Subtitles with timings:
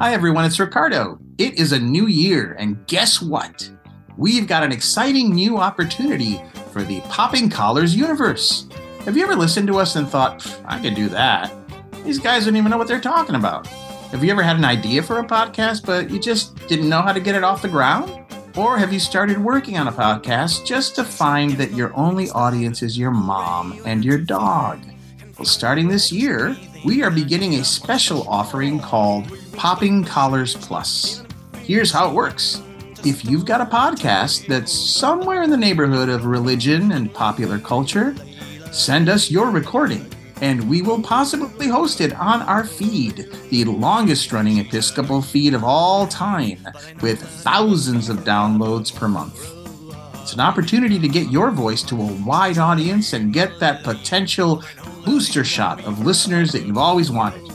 [0.00, 1.18] Hi, everyone, it's Ricardo.
[1.38, 3.68] It is a new year, and guess what?
[4.16, 6.40] We've got an exciting new opportunity
[6.70, 8.68] for the Popping Collars universe.
[9.00, 11.52] Have you ever listened to us and thought, I could do that?
[12.04, 13.66] These guys don't even know what they're talking about.
[13.66, 17.12] Have you ever had an idea for a podcast, but you just didn't know how
[17.12, 18.24] to get it off the ground?
[18.56, 22.84] Or have you started working on a podcast just to find that your only audience
[22.84, 24.78] is your mom and your dog?
[25.36, 31.24] Well, starting this year, we are beginning a special offering called Popping Collars Plus.
[31.62, 32.62] Here's how it works.
[33.04, 38.14] If you've got a podcast that's somewhere in the neighborhood of religion and popular culture,
[38.70, 40.08] send us your recording
[40.40, 45.64] and we will possibly host it on our feed, the longest running Episcopal feed of
[45.64, 46.64] all time,
[47.00, 49.57] with thousands of downloads per month.
[50.28, 54.62] It's an opportunity to get your voice to a wide audience and get that potential
[55.02, 57.50] booster shot of listeners that you've always wanted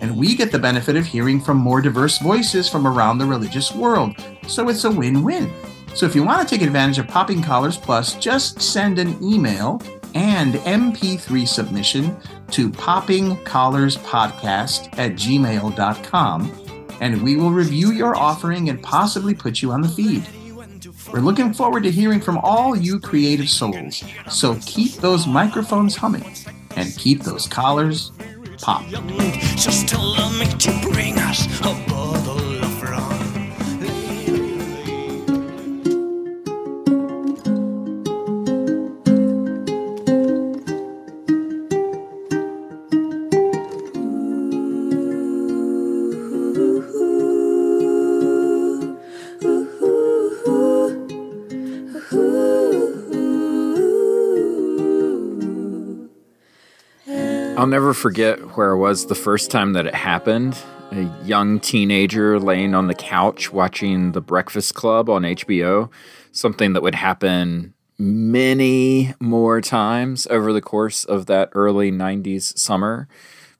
[0.00, 3.74] and we get the benefit of hearing from more diverse voices from around the religious
[3.74, 4.14] world.
[4.46, 5.52] So it's a win win.
[5.92, 9.82] So if you want to take advantage of Popping Collars Plus, just send an email
[10.14, 12.16] and MP3 submission
[12.52, 16.52] to poppingcollarspodcast at gmail.com,
[17.02, 20.26] and we will review your offering and possibly put you on the feed.
[21.12, 26.34] We're looking forward to hearing from all you creative souls, so keep those microphones humming
[26.76, 28.12] and keep those collars
[28.60, 28.82] pop.
[57.58, 60.56] I'll never forget where I was the first time that it happened.
[60.92, 65.90] A young teenager laying on the couch watching The Breakfast Club on HBO,
[66.30, 73.08] something that would happen many more times over the course of that early 90s summer.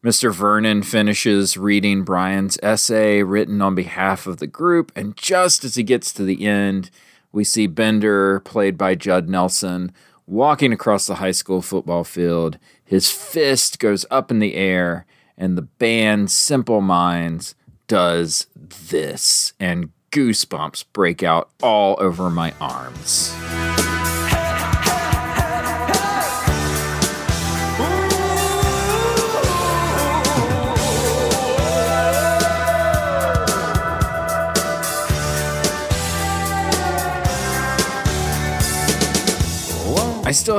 [0.04, 0.32] Mr.
[0.32, 5.82] Vernon finishes reading Brian's essay written on behalf of the group, and just as he
[5.82, 6.92] gets to the end,
[7.32, 9.90] we see Bender, played by Judd Nelson,
[10.28, 12.58] walking across the high school football field.
[12.84, 15.06] His fist goes up in the air,
[15.36, 17.54] and the band Simple Minds
[17.86, 23.34] does this, and goosebumps break out all over my arms.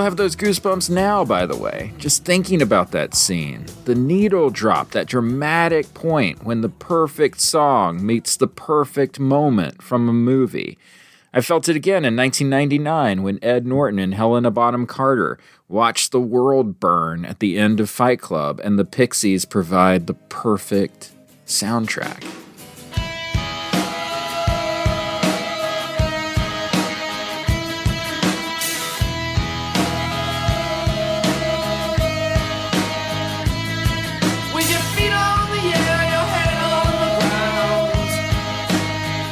[0.09, 3.67] Have those goosebumps now, by the way, just thinking about that scene.
[3.85, 10.09] The needle drop, that dramatic point when the perfect song meets the perfect moment from
[10.09, 10.79] a movie.
[11.31, 15.37] I felt it again in 1999 when Ed Norton and Helena Bonham Carter
[15.67, 20.15] watched the world burn at the end of Fight Club, and the Pixies provide the
[20.15, 21.11] perfect
[21.45, 22.23] soundtrack.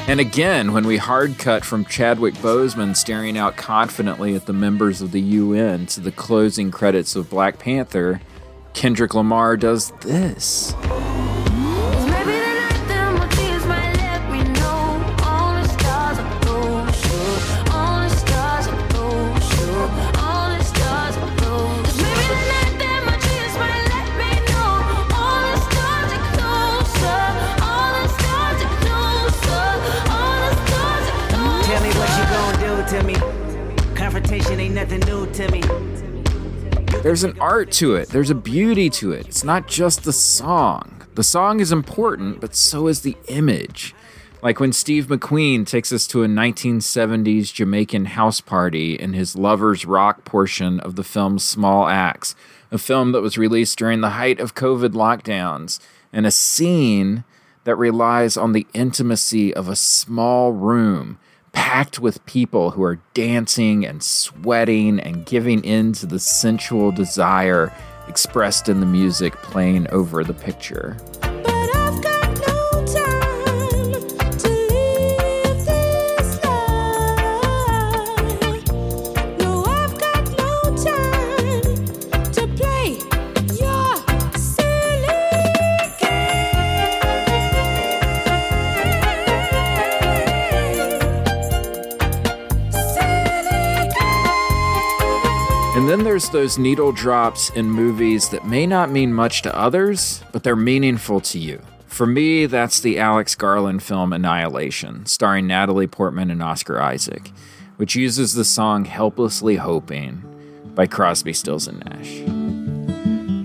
[0.07, 5.01] And again, when we hard cut from Chadwick Boseman staring out confidently at the members
[5.01, 8.21] of the UN to the closing credits of Black Panther,
[8.73, 10.73] Kendrick Lamar does this.
[37.03, 39.27] There's an art to it, there's a beauty to it.
[39.27, 41.03] It's not just the song.
[41.15, 43.95] The song is important, but so is the image.
[44.43, 49.85] Like when Steve McQueen takes us to a 1970s Jamaican house party in his Lover's
[49.85, 52.35] Rock portion of the film Small Axe,
[52.71, 55.79] a film that was released during the height of COVID lockdowns,
[56.13, 57.23] and a scene
[57.63, 61.17] that relies on the intimacy of a small room
[61.57, 67.73] packed with people who are dancing and sweating and giving in to the sensual desire
[68.07, 70.95] expressed in the music playing over the picture.
[96.29, 101.19] Those needle drops in movies that may not mean much to others, but they're meaningful
[101.21, 101.61] to you.
[101.87, 107.31] For me, that's the Alex Garland film Annihilation, starring Natalie Portman and Oscar Isaac,
[107.77, 110.23] which uses the song Helplessly Hoping
[110.75, 112.19] by Crosby, Stills, and Nash.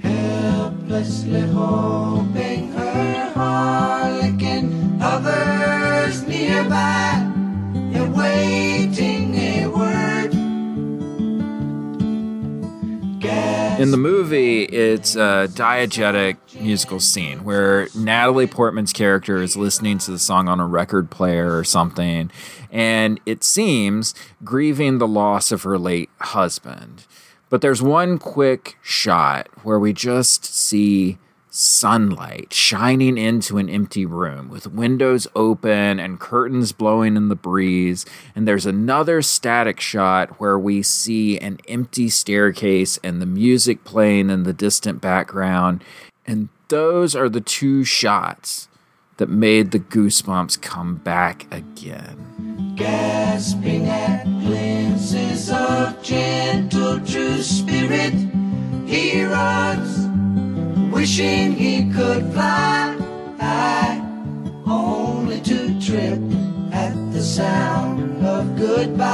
[0.02, 3.22] Helplessly hoping her
[5.02, 7.30] others nearby,
[7.94, 9.11] awaiting a
[13.82, 20.12] In the movie, it's a diegetic musical scene where Natalie Portman's character is listening to
[20.12, 22.30] the song on a record player or something,
[22.70, 24.14] and it seems
[24.44, 27.08] grieving the loss of her late husband.
[27.50, 31.18] But there's one quick shot where we just see
[31.54, 38.06] sunlight shining into an empty room with windows open and curtains blowing in the breeze.
[38.34, 44.30] And there's another static shot where we see an empty staircase and the music playing
[44.30, 45.84] in the distant background.
[46.26, 48.68] And those are the two shots
[49.18, 52.74] that made the goosebumps come back again.
[52.76, 58.14] Gasping at glimpses of gentle true spirit,
[58.86, 60.01] he runs,
[61.02, 62.94] wishing he could fly,
[64.68, 66.20] only to trip
[66.72, 69.08] at the sound of goodbye.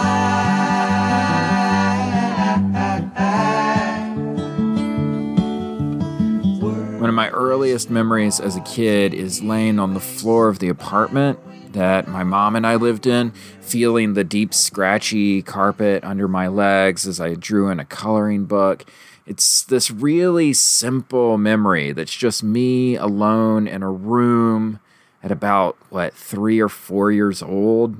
[7.00, 10.68] One of my earliest memories as a kid is laying on the floor of the
[10.68, 11.38] apartment
[11.72, 13.30] that my mom and I lived in,
[13.62, 18.84] feeling the deep, scratchy carpet under my legs as I drew in a coloring book.
[19.28, 24.80] It's this really simple memory that's just me alone in a room
[25.22, 27.98] at about, what, three or four years old.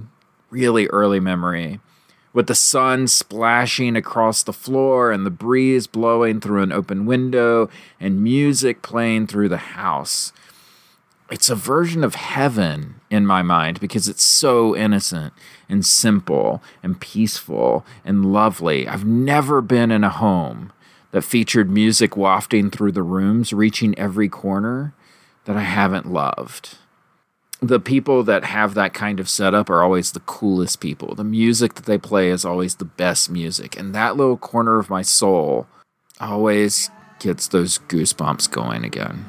[0.49, 1.81] Really early memory.
[2.33, 7.69] With the sun splashing across the floor and the breeze blowing through an open window
[8.01, 10.33] and music playing through the house
[11.31, 15.35] it's a version of heaven in my mind because it's so innocent
[15.69, 18.89] and simple and peaceful and lovely.
[18.89, 20.73] I've never been in a home
[21.11, 24.95] that featured music wafting through the rooms, reaching every corner,
[25.45, 26.77] that I haven't loved.
[27.61, 31.15] The people that have that kind of setup are always the coolest people.
[31.15, 33.79] The music that they play is always the best music.
[33.79, 35.67] And that little corner of my soul
[36.21, 39.25] always gets those goosebumps going again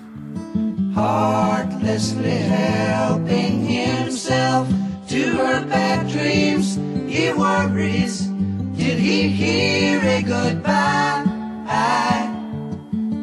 [0.99, 4.67] heartlessly helping himself
[5.07, 6.75] to her bad dreams.
[7.07, 8.27] He worries,
[8.75, 11.28] did he hear a goodbye?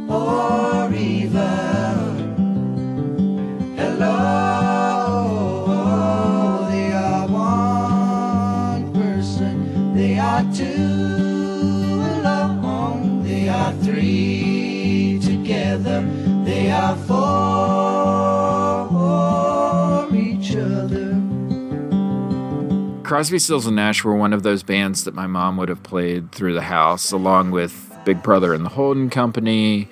[0.08, 2.16] Or even
[3.76, 4.16] hello?
[6.70, 16.04] They are one person, they are two alone, they are three together,
[16.44, 17.16] they are for
[20.14, 21.20] each other.
[23.02, 26.30] Crosby, Stills, and Nash were one of those bands that my mom would have played
[26.32, 29.88] through the house, along with Big Brother and the Holding Company,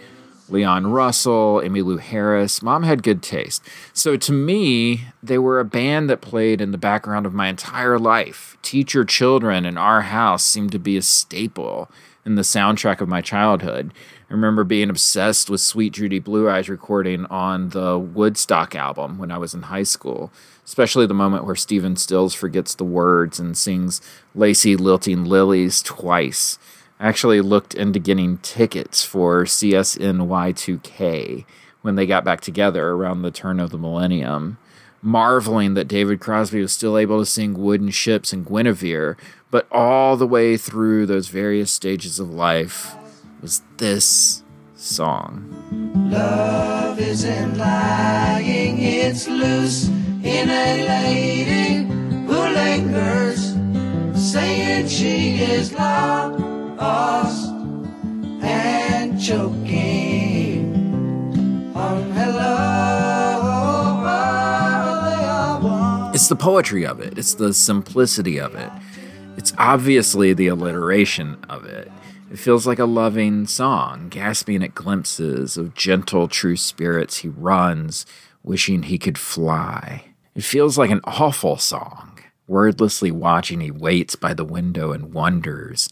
[0.48, 2.62] Leon Russell, Emmylou Harris.
[2.62, 3.60] Mom had good taste.
[3.92, 7.98] So to me, they were a band that played in the background of my entire
[7.98, 8.56] life.
[8.62, 11.90] Teach Your Children in our house seemed to be a staple
[12.24, 13.92] in the soundtrack of my childhood.
[14.30, 19.32] I remember being obsessed with Suite Judy Blue Eyes recording on the Woodstock album when
[19.32, 20.32] I was in high school,
[20.64, 24.00] especially the moment where Stephen Stills forgets the words and sings
[24.36, 26.60] Lacy Lilting Lilies twice.
[27.04, 31.44] Actually looked into getting tickets for CSNY2K
[31.82, 34.56] when they got back together around the turn of the millennium,
[35.02, 39.18] marveling that David Crosby was still able to sing Wooden Ships and Guinevere,
[39.50, 42.94] but all the way through those various stages of life
[43.42, 44.42] was this
[44.74, 46.08] song.
[46.10, 51.84] Love isn't lying, it's loose in a lady
[52.24, 53.54] who lingers,
[54.18, 55.70] saying she is
[56.76, 57.50] lost
[58.42, 60.74] and choking
[61.74, 62.54] on hello.
[66.14, 68.70] It's the poetry of it, it's the simplicity of it.
[69.36, 71.90] It's obviously the alliteration of it.
[72.30, 78.06] It feels like a loving song, gasping at glimpses of gentle, true spirits he runs,
[78.42, 80.04] wishing he could fly.
[80.34, 82.18] It feels like an awful song.
[82.46, 85.88] Wordlessly watching, he waits by the window and wonders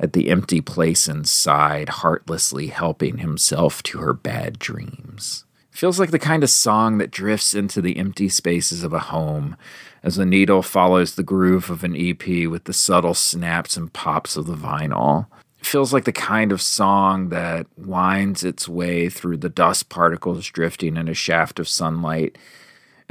[0.00, 5.44] at the empty place inside, heartlessly helping himself to her bad dreams.
[5.70, 9.56] Feels like the kind of song that drifts into the empty spaces of a home
[10.02, 14.36] as the needle follows the groove of an EP with the subtle snaps and pops
[14.36, 15.26] of the vinyl.
[15.62, 20.96] Feels like the kind of song that winds its way through the dust particles drifting
[20.96, 22.38] in a shaft of sunlight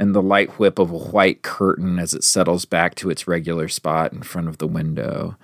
[0.00, 3.68] and the light whip of a white curtain as it settles back to its regular
[3.68, 5.36] spot in front of the window.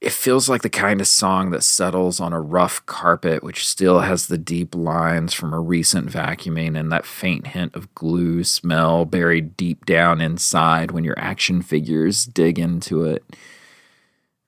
[0.00, 4.00] It feels like the kind of song that settles on a rough carpet, which still
[4.00, 9.04] has the deep lines from a recent vacuuming and that faint hint of glue smell
[9.04, 13.22] buried deep down inside when your action figures dig into it.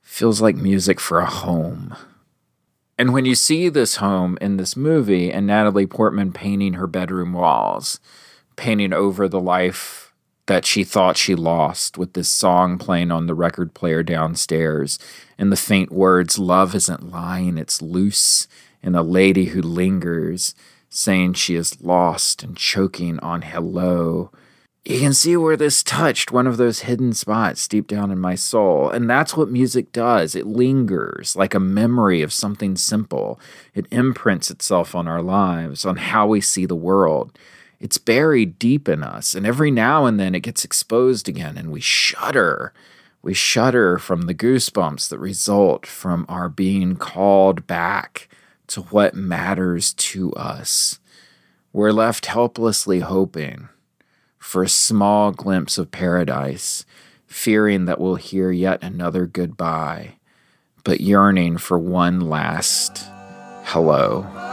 [0.01, 1.95] Feels like music for a home.
[2.97, 7.35] And when you see this home in this movie and Natalie Portman painting her bedroom
[7.35, 8.01] walls,
[8.57, 10.12] painting over the life
[10.47, 14.99] that she thought she lost with this song playing on the record player downstairs
[15.39, 18.49] and the faint words, Love isn't lying, it's loose,
[18.83, 20.55] and a lady who lingers,
[20.89, 24.31] saying she is lost and choking on hello.
[24.85, 28.35] You can see where this touched one of those hidden spots deep down in my
[28.35, 28.91] soul.
[28.91, 30.35] And that's what music does.
[30.35, 33.39] It lingers like a memory of something simple.
[33.75, 37.39] It imprints itself on our lives, on how we see the world
[37.83, 39.35] it's buried deep in us.
[39.35, 42.73] And every now and then it gets exposed again, and we shudder.
[43.23, 48.29] We shudder from the goosebumps that result from our being called back
[48.69, 51.01] to what matters to us.
[51.73, 53.69] We're left helplessly hoping
[54.39, 56.87] for a small glimpse of paradise,
[57.27, 60.15] fearing that we'll hear yet another goodbye,
[60.85, 63.05] but yearning for one last
[63.65, 64.52] hello.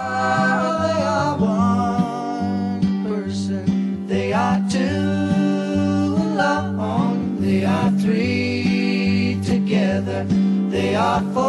[11.20, 11.49] Four.